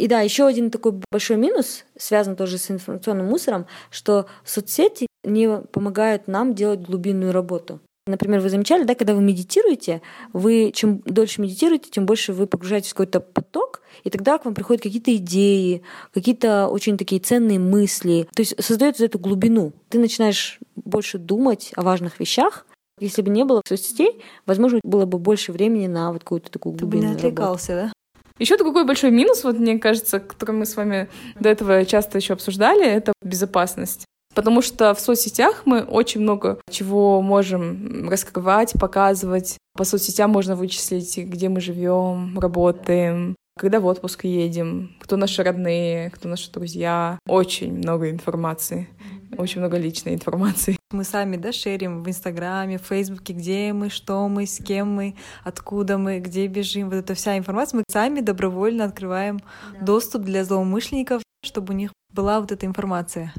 [0.00, 5.58] И да, еще один такой большой минус, связан тоже с информационным мусором, что соцсети не
[5.58, 7.80] помогают нам делать глубинную работу.
[8.06, 10.00] Например, вы замечали, да, когда вы медитируете,
[10.32, 14.54] вы чем дольше медитируете, тем больше вы погружаетесь в какой-то поток, и тогда к вам
[14.54, 15.82] приходят какие-то идеи,
[16.14, 18.26] какие-то очень такие ценные мысли.
[18.34, 19.74] То есть создается эту глубину.
[19.90, 22.64] Ты начинаешь больше думать о важных вещах.
[22.98, 26.86] Если бы не было соцсетей, возможно, было бы больше времени на вот какую-то такую Ты
[26.86, 27.92] бы не глубинную работу.
[28.40, 32.32] Еще такой большой минус, вот мне кажется, который мы с вами до этого часто еще
[32.32, 34.06] обсуждали, это безопасность.
[34.34, 39.58] Потому что в соцсетях мы очень много чего можем раскрывать, показывать.
[39.74, 46.08] По соцсетям можно вычислить, где мы живем, работаем, когда в отпуск едем, кто наши родные,
[46.08, 47.18] кто наши друзья.
[47.28, 48.88] Очень много информации,
[49.36, 50.79] очень много личной информации.
[50.92, 55.14] Мы сами, да, шерим в Инстаграме, в Фейсбуке, где мы, что мы, с кем мы,
[55.44, 56.90] откуда мы, где бежим.
[56.90, 57.78] Вот эта вся информация.
[57.78, 59.38] Мы сами добровольно открываем
[59.80, 63.32] доступ для злоумышленников, чтобы у них была вот эта информация.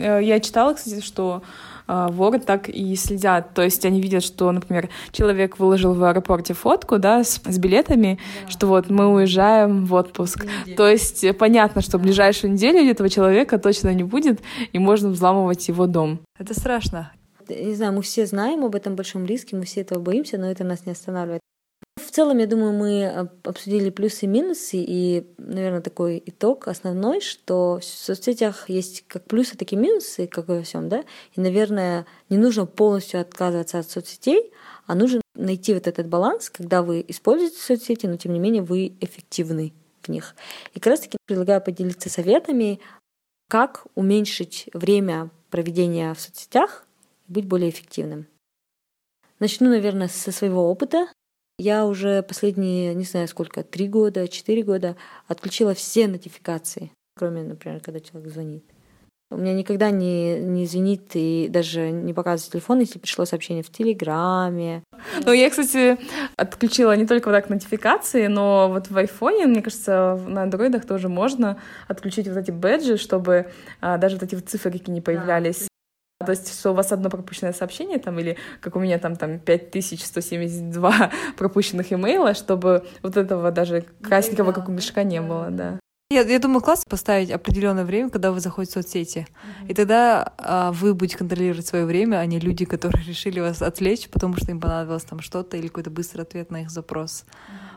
[0.00, 1.42] Э, Я читала, кстати, что
[1.88, 3.54] э, воры так и следят.
[3.54, 8.18] То есть они видят, что, например, человек выложил в аэропорте фотку, да, с, с билетами,
[8.48, 10.46] что вот мы уезжаем в отпуск.
[10.76, 14.40] То есть э, понятно, что в ближайшую неделю этого человека точно не будет,
[14.72, 16.20] и можно взламывать его дом.
[16.38, 17.12] Это страшно.
[17.48, 20.64] не знаю, мы все знаем об этом большом риске, мы все этого боимся, но это
[20.64, 21.40] нас не останавливает.
[22.06, 27.20] В целом, я думаю, мы об- обсудили плюсы и минусы, и, наверное, такой итог основной,
[27.20, 31.04] что в соцсетях есть как плюсы, так и минусы, как и во всем, да,
[31.36, 34.52] и, наверное, не нужно полностью отказываться от соцсетей,
[34.86, 38.92] а нужно найти вот этот баланс, когда вы используете соцсети, но, тем не менее, вы
[39.00, 40.34] эффективны в них.
[40.74, 42.80] И как раз-таки предлагаю поделиться советами,
[43.48, 46.86] как уменьшить время проведения в соцсетях
[47.28, 48.26] и быть более эффективным.
[49.38, 51.08] Начну, наверное, со своего опыта.
[51.60, 54.96] Я уже последние, не знаю сколько, три года, четыре года
[55.28, 58.64] отключила все нотификации, кроме, например, когда человек звонит.
[59.30, 63.70] У меня никогда не, не звенит и даже не показывает телефон, если пришло сообщение в
[63.70, 64.82] Телеграме.
[65.26, 65.98] Ну, я, кстати,
[66.36, 71.10] отключила не только вот так нотификации, но вот в айфоне, мне кажется, на андроидах тоже
[71.10, 73.50] можно отключить вот эти бэджи, чтобы
[73.82, 75.69] а, даже вот эти вот циферки не появлялись.
[76.24, 79.38] То есть, что у вас одно пропущенное сообщение там, или как у меня там, там
[79.38, 85.80] 5172 пропущенных имейла, чтобы вот этого даже красненького как у мешка не было, да.
[86.10, 89.28] Я, я думаю, классно поставить определенное время, когда вы заходите в соцсети.
[89.68, 94.08] И тогда а, вы будете контролировать свое время, а не люди, которые решили вас отвлечь,
[94.10, 97.24] потому что им понадобилось там что-то или какой-то быстрый ответ на их запрос.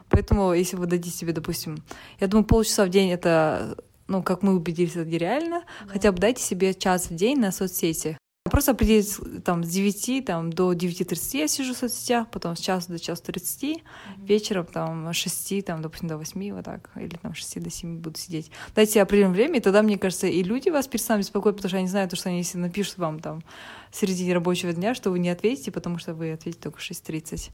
[0.10, 1.84] Поэтому, если вы дадите себе, допустим,
[2.20, 3.78] я думаю, полчаса в день это,
[4.08, 5.64] ну, как мы убедились, это нереально.
[5.88, 8.18] Хотя бы дайте себе час в день на соцсети.
[8.54, 12.92] Просто определить там с 9 там, до 9.30 я сижу в соцсетях, потом с часу
[12.92, 13.84] до часу 30,
[14.18, 17.72] вечером там с 6, там, допустим, до 8, вот так, или там с 6 до
[17.72, 18.52] 7 буду сидеть.
[18.76, 21.88] Дайте определенное время, и тогда, мне кажется, и люди вас перестанут беспокоить, потому что они
[21.88, 23.42] знают, что они если напишут вам там
[23.90, 27.50] в середине рабочего дня, что вы не ответите, потому что вы ответите только в 6.30.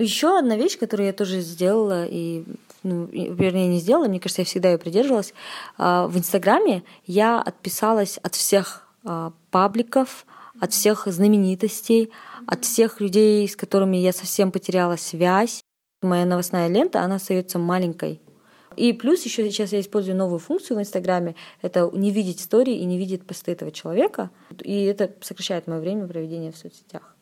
[0.00, 2.42] Еще одна вещь, которую я тоже сделала и
[2.82, 5.34] ну, вернее, не сделала, мне кажется, я всегда ее придерживалась.
[5.78, 8.85] А, в Инстаграме я отписалась от всех
[9.50, 10.26] пабликов,
[10.60, 12.10] от всех знаменитостей,
[12.46, 15.60] от всех людей, с которыми я совсем потеряла связь.
[16.02, 18.20] Моя новостная лента, она остается маленькой.
[18.76, 21.34] И плюс еще сейчас я использую новую функцию в Инстаграме.
[21.62, 24.30] Это не видеть истории и не видеть посты этого человека.
[24.62, 27.14] И это сокращает мое время проведения в соцсетях.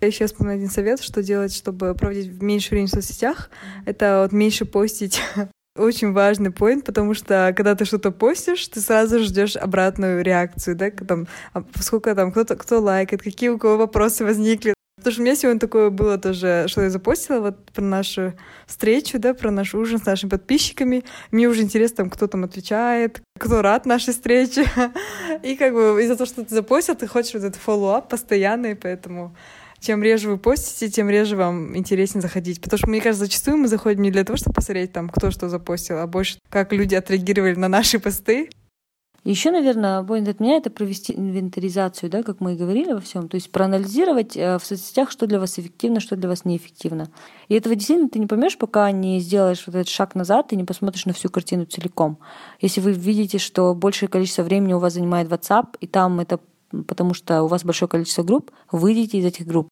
[0.00, 3.50] Я еще вспомнила один совет, что делать, чтобы проводить меньше времени в соцсетях.
[3.84, 5.20] Это вот меньше постить
[5.76, 10.90] очень важный поинт, потому что когда ты что-то постишь, ты сразу ждешь обратную реакцию, да,
[10.90, 14.74] там, а сколько там, кто-то, кто лайкает, какие у кого вопросы возникли.
[15.00, 18.34] Потому что у меня сегодня такое было тоже, что я запостила вот про нашу
[18.66, 21.04] встречу, да, про наш ужин с нашими подписчиками.
[21.30, 24.66] Мне уже интересно, там, кто там отвечает, кто рад нашей встрече.
[25.42, 29.34] И как бы из-за того, что ты запостил, ты хочешь вот этот follow-up постоянный, поэтому
[29.80, 32.60] чем реже вы постите, тем реже вам интереснее заходить.
[32.60, 35.48] Потому что, мне кажется, зачастую мы заходим не для того, чтобы посмотреть там, кто что
[35.48, 38.50] запостил, а больше как люди отреагировали на наши посты.
[39.22, 43.28] Еще, наверное, point от меня это провести инвентаризацию, да, как мы и говорили во всем.
[43.28, 47.10] То есть проанализировать э, в соцсетях, что для вас эффективно, что для вас неэффективно.
[47.48, 50.64] И этого действительно ты не поймешь, пока не сделаешь вот этот шаг назад и не
[50.64, 52.18] посмотришь на всю картину целиком.
[52.60, 56.40] Если вы видите, что большее количество времени у вас занимает WhatsApp, и там это
[56.86, 59.68] потому что у вас большое количество групп, выйдите из этих групп.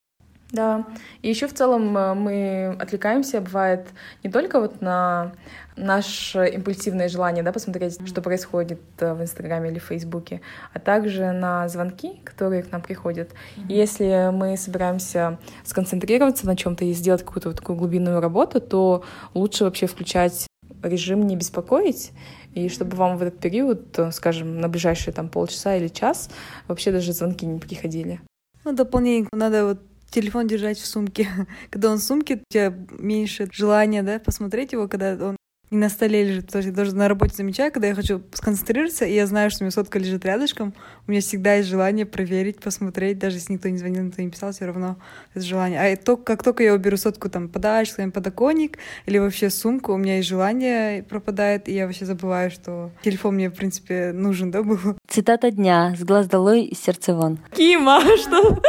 [0.51, 0.87] Да,
[1.21, 3.89] и еще в целом э, мы отвлекаемся, бывает,
[4.25, 5.33] не только вот на
[5.77, 10.41] наше импульсивное желание, да, посмотреть, что происходит э, в Инстаграме или в Фейсбуке,
[10.73, 13.31] а также на звонки, которые к нам приходят.
[13.69, 19.05] И если мы собираемся сконцентрироваться на чем-то и сделать какую-то вот такую глубинную работу, то
[19.35, 20.47] лучше вообще включать
[20.83, 22.13] режим не беспокоить,
[22.59, 26.31] и чтобы вам в этот период, э, скажем, на ближайшие там полчаса или час
[26.67, 28.21] вообще даже звонки не приходили.
[28.65, 31.29] Ну, дополнение надо вот телефон держать в сумке.
[31.71, 35.38] Когда он в сумке, у тебя меньше желания, да, посмотреть его, когда он
[35.71, 36.47] не на столе лежит.
[36.47, 39.63] Потому что я даже на работе замечаю, когда я хочу сконцентрироваться, и я знаю, что
[39.63, 40.75] у меня сотка лежит рядышком,
[41.07, 44.53] у меня всегда есть желание проверить, посмотреть, даже если никто не звонил, никто не писал,
[44.53, 44.97] все равно
[45.35, 45.81] это желание.
[45.81, 49.97] А то, как только я уберу сотку там подальше, своим подоконник или вообще сумку, у
[49.97, 54.63] меня и желание пропадает, и я вообще забываю, что телефон мне, в принципе, нужен, да,
[54.63, 54.79] был.
[55.09, 55.95] Цитата дня.
[55.99, 57.39] С глаз долой, из сердца вон.
[57.55, 58.63] Кима, что?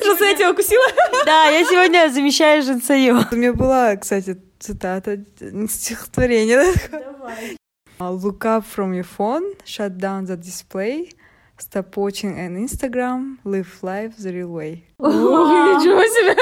[0.00, 0.84] Что я тебя укусила?
[1.24, 3.24] Да, я сегодня замещаю Жансаю.
[3.30, 5.18] У меня была, кстати, цитата
[5.68, 6.74] стихотворения.
[6.90, 7.56] Давай.
[8.00, 11.10] Look up from your phone, shut down the display,
[11.58, 14.82] stop watching an Instagram, live life the real way.
[14.98, 16.34] Ничего себе!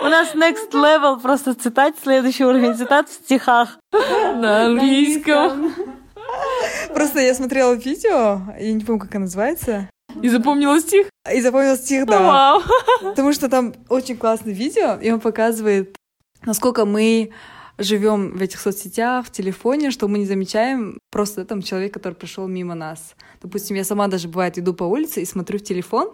[0.00, 3.78] У нас next level просто цитат, следующий уровень цитат в стихах.
[3.92, 5.74] На английском.
[6.94, 9.88] Просто я смотрела видео, я не помню, как оно называется.
[10.22, 11.08] И запомнила стих?
[11.30, 12.20] И запомнила стих, да.
[12.20, 12.62] Вау.
[13.02, 15.94] Потому что там очень классное видео, и он показывает,
[16.44, 17.30] насколько мы
[17.78, 22.46] живем в этих соцсетях, в телефоне, что мы не замечаем просто там человек, который пришел
[22.46, 23.14] мимо нас.
[23.42, 26.12] Допустим, я сама даже бывает иду по улице и смотрю в телефон,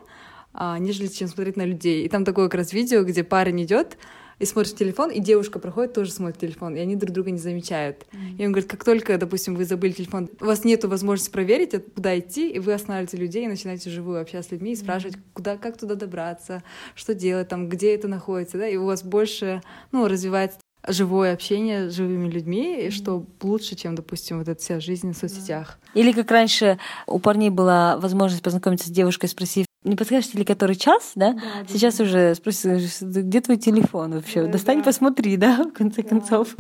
[0.53, 2.05] а, нежели чем смотреть на людей.
[2.05, 3.97] И там такое как раз видео, где парень идет,
[4.43, 7.39] и смотрит в телефон, и девушка проходит, тоже смотрит телефон, и они друг друга не
[7.39, 7.99] замечают.
[8.11, 8.37] Mm-hmm.
[8.39, 12.19] И он говорит, как только, допустим, вы забыли телефон, у вас нет возможности проверить, куда
[12.19, 15.33] идти, и вы останавливаете людей и начинаете живую общаться с людьми и спрашивать, mm-hmm.
[15.33, 16.65] куда, как туда добраться,
[16.97, 21.89] что делать, там, где это находится, да, и у вас больше, ну, развивается живое общение
[21.89, 22.91] с живыми людьми, mm-hmm.
[22.91, 25.79] что лучше, чем, допустим, вот эта вся жизнь в соцсетях.
[25.95, 30.77] Или как раньше у парней была возможность познакомиться с девушкой, спросив, не подскажете ли, который
[30.77, 31.33] час, да?
[31.33, 32.05] да Сейчас да.
[32.05, 34.43] уже спросят, где твой телефон вообще?
[34.43, 34.85] Да, Достань, да.
[34.85, 36.09] посмотри, да, в конце да.
[36.09, 36.55] концов.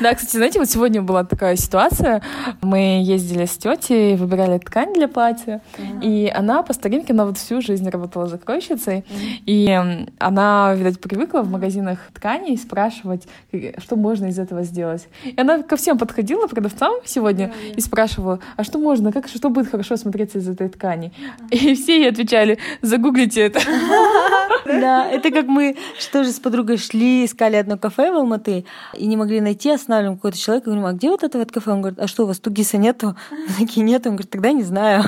[0.00, 2.22] Да, кстати, знаете, вот сегодня была такая ситуация.
[2.62, 7.38] Мы ездили с тетей, выбирали ткань для платья, mm и она по старинке, она вот
[7.38, 9.04] всю жизнь работала закройщицей, mm
[9.46, 13.26] и она, видать, привыкла в магазинах тканей спрашивать,
[13.78, 15.08] что можно из этого сделать.
[15.24, 19.50] И она ко всем подходила, продавцам сегодня, yeah, и спрашивала, а что можно, как, что
[19.50, 21.12] будет хорошо смотреться из этой ткани?
[21.50, 23.60] И все ей отвечали, Загуглите это.
[24.66, 29.06] Да, это как мы что же с подругой шли, искали одно кафе в Алматы и
[29.06, 31.70] не могли найти, останавливаем какой-то человек и говорим, а где вот это вот кафе?
[31.72, 33.16] Он говорит, а что, у вас тугиса нету?
[33.58, 34.06] Такие, нет.
[34.06, 35.04] Он говорит, тогда не знаю.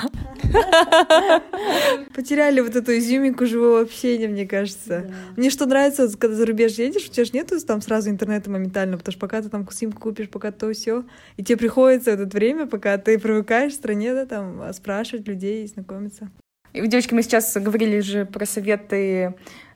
[2.15, 5.11] Потеряли вот эту изюминку живого общения, мне кажется.
[5.37, 8.97] Мне что нравится, когда за рубеж едешь, у тебя же нету там сразу интернета моментально,
[8.97, 11.05] потому что пока ты там симку купишь, пока то все,
[11.37, 16.31] и тебе приходится это время, пока ты привыкаешь в стране, да, там, спрашивать людей, знакомиться.
[16.73, 19.35] И, девочки, мы сейчас говорили же про советы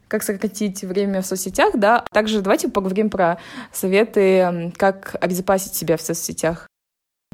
[0.09, 2.05] как сократить время в соцсетях, да.
[2.13, 3.39] Также давайте поговорим про
[3.73, 6.69] советы, как обезопасить себя в соцсетях.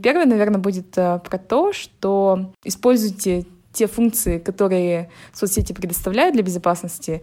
[0.02, 7.22] Первое, наверное, будет э, про то, что используйте те функции, которые соцсети предоставляют для безопасности,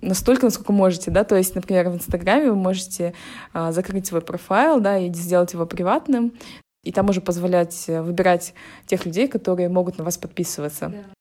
[0.00, 3.14] настолько, насколько можете, да, то есть, например, в Инстаграме вы можете
[3.52, 6.34] а, закрыть свой профайл, да, и сделать его приватным,
[6.84, 8.54] и там уже позволять э, выбирать
[8.86, 10.88] тех людей, которые могут на вас подписываться.
[10.88, 11.13] Да.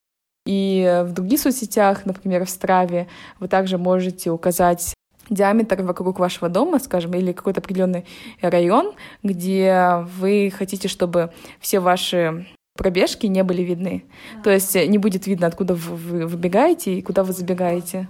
[0.45, 3.07] И в других соцсетях, например, в Страве,
[3.39, 4.93] вы также можете указать
[5.29, 8.05] диаметр вокруг вашего дома, скажем, или какой-то определенный
[8.41, 14.03] район, где вы хотите, чтобы все ваши пробежки не были видны.
[14.43, 18.09] То есть не будет видно, откуда вы выбегаете и куда вы забегаете.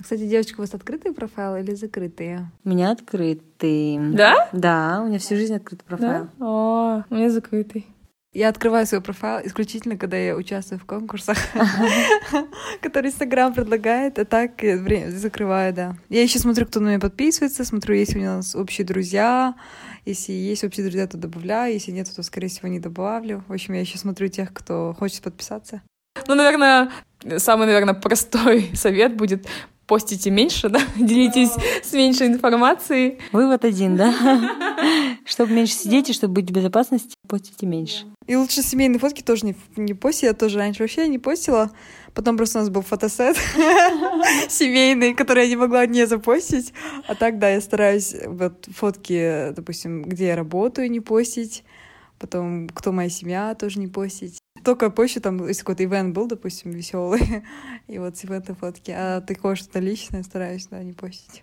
[0.00, 2.50] Кстати, девочка, у вас открытые профайлы или закрытые?
[2.64, 3.98] У меня открытый.
[4.14, 4.48] Да?
[4.52, 6.28] Да, у меня всю жизнь открытый профайл.
[6.38, 6.46] Да?
[6.46, 7.86] О, у меня закрытый.
[8.34, 11.38] Я открываю свой профайл исключительно, когда я участвую в конкурсах,
[12.82, 14.52] которые Инстаграм предлагает, а так
[15.08, 15.96] закрываю, да.
[16.10, 19.54] Я еще смотрю, кто на меня подписывается, смотрю, есть у нас общие друзья,
[20.04, 23.44] если есть общие друзья, то добавляю, если нет, то, скорее всего, не добавлю.
[23.48, 25.82] В общем, я еще смотрю тех, кто хочет подписаться.
[26.26, 26.90] Ну, наверное,
[27.38, 29.46] самый, наверное, простой совет будет
[29.88, 31.50] постите меньше, да, делитесь
[31.82, 33.18] с меньшей информацией.
[33.32, 34.14] Вывод один, да?
[35.24, 38.06] Чтобы меньше сидеть и чтобы быть в безопасности, постите меньше.
[38.26, 40.24] И лучше семейные фотки тоже не, не постить.
[40.24, 41.70] Я тоже раньше вообще не постила.
[42.14, 43.36] Потом просто у нас был фотосет
[44.48, 46.72] семейный, который я не могла не запостить.
[47.06, 51.64] А так, да, я стараюсь вот фотки, допустим, где я работаю, не постить.
[52.18, 54.38] Потом, кто моя семья, тоже не постить.
[54.68, 57.42] Только позже там, если какой-то ивент был, допустим, веселый,
[57.86, 61.42] и вот с ивента фотки, а такое что-то личное стараюсь, да, не постить.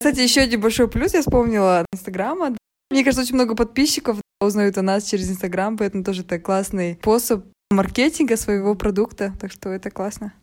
[0.00, 2.56] Кстати, еще один большой плюс я вспомнила Инстаграма.
[2.90, 7.46] Мне кажется, очень много подписчиков узнают о нас через Инстаграм, поэтому тоже это классный способ
[7.70, 10.34] маркетинга своего продукта, так что это классно.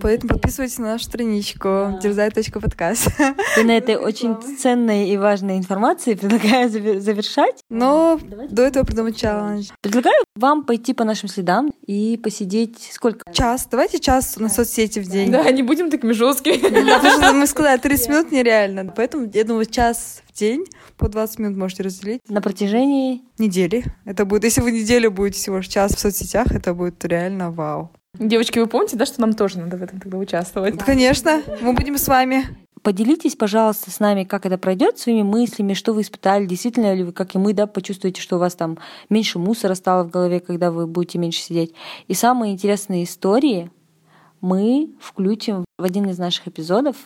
[0.00, 1.98] Поэтому подписывайтесь на нашу страничку да.
[2.02, 3.08] дерзай.подкаст.
[3.58, 7.60] И на этой очень ценной и важной информации предлагаю завершать.
[7.70, 8.54] Но Давайте.
[8.54, 9.70] до этого придумать челлендж.
[9.80, 13.30] Предлагаю вам пойти по нашим следам и посидеть сколько?
[13.32, 13.68] Час.
[13.70, 15.30] Давайте час на соцсети в день.
[15.30, 16.56] Да, не будем такими жесткими.
[16.86, 18.92] Да, потому что мы сказали, 30 минут нереально.
[18.94, 20.64] Поэтому, я думаю, час в день
[20.96, 22.20] по 20 минут можете разделить.
[22.28, 23.22] На протяжении?
[23.38, 23.84] Недели.
[24.04, 27.90] Это будет, если вы неделю будете всего лишь час в соцсетях, это будет реально вау.
[28.18, 30.78] Девочки, вы помните, да, что нам тоже надо в этом тогда участвовать?
[30.78, 32.44] Конечно, мы будем с вами.
[32.82, 37.12] Поделитесь, пожалуйста, с нами, как это пройдет, своими мыслями, что вы испытали, действительно ли вы,
[37.12, 38.78] как и мы, да, почувствуете, что у вас там
[39.10, 41.74] меньше мусора стало в голове, когда вы будете меньше сидеть.
[42.06, 43.72] И самые интересные истории
[44.40, 46.96] мы включим в один из наших эпизодов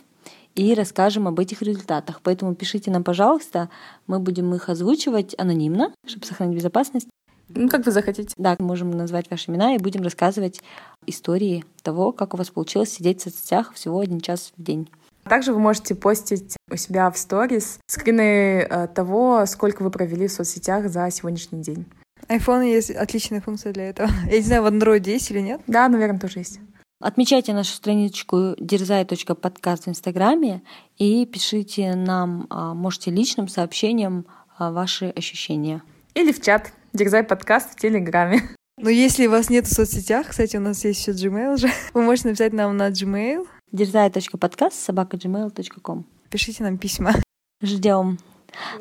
[0.55, 2.21] и расскажем об этих результатах.
[2.23, 3.71] Поэтому пишите нам, пожалуйста,
[4.07, 7.09] мы будем их озвучивать анонимно, чтобы сохранить безопасность.
[7.55, 8.35] Ну, как вы захотите.
[8.37, 10.63] Да, можем назвать ваши имена и будем рассказывать
[11.07, 14.89] истории того, как у вас получилось сидеть в соцсетях всего один час в день.
[15.25, 20.33] Также вы можете постить у себя в сторис скрины э, того, сколько вы провели в
[20.33, 21.87] соцсетях за сегодняшний день.
[22.29, 24.09] iPhone есть отличная функция для этого.
[24.31, 25.61] Я не знаю, в Android есть или нет?
[25.67, 26.61] Да, наверное, тоже есть.
[27.01, 30.63] Отмечайте нашу страничку дерзай.подкаст в Инстаграме
[30.99, 34.27] и пишите нам, а, можете личным сообщением
[34.59, 35.83] а, ваши ощущения.
[36.15, 36.73] Или в чат.
[36.93, 38.43] Дерзай подкаст в Телеграме.
[38.77, 42.03] Но если у вас нет в соцсетях, кстати, у нас есть еще Gmail же, вы
[42.03, 43.47] можете написать нам на Gmail.
[43.71, 46.05] Дерзай.подкаст собака gmail.com.
[46.31, 47.15] Пишите нам письма.
[47.63, 48.19] Ждем.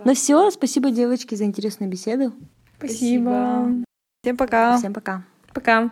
[0.03, 2.33] Ну все, спасибо, девочки, за интересную беседу.
[2.77, 3.29] Спасибо.
[3.29, 3.83] спасибо.
[4.23, 4.77] Всем пока.
[4.77, 5.23] Всем пока.
[5.53, 5.91] Пока.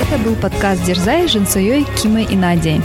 [0.00, 2.80] Это был подкаст «Дерзай» с Жансуей, Кимой и Надей.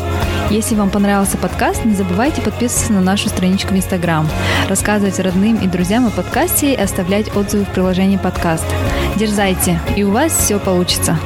[0.50, 4.28] Если вам понравился подкаст, не забывайте подписываться на нашу страничку в Инстаграм,
[4.70, 8.66] рассказывать родным и друзьям о подкасте и оставлять отзывы в приложении подкаст.
[9.16, 11.18] Дерзайте, и у вас все получится.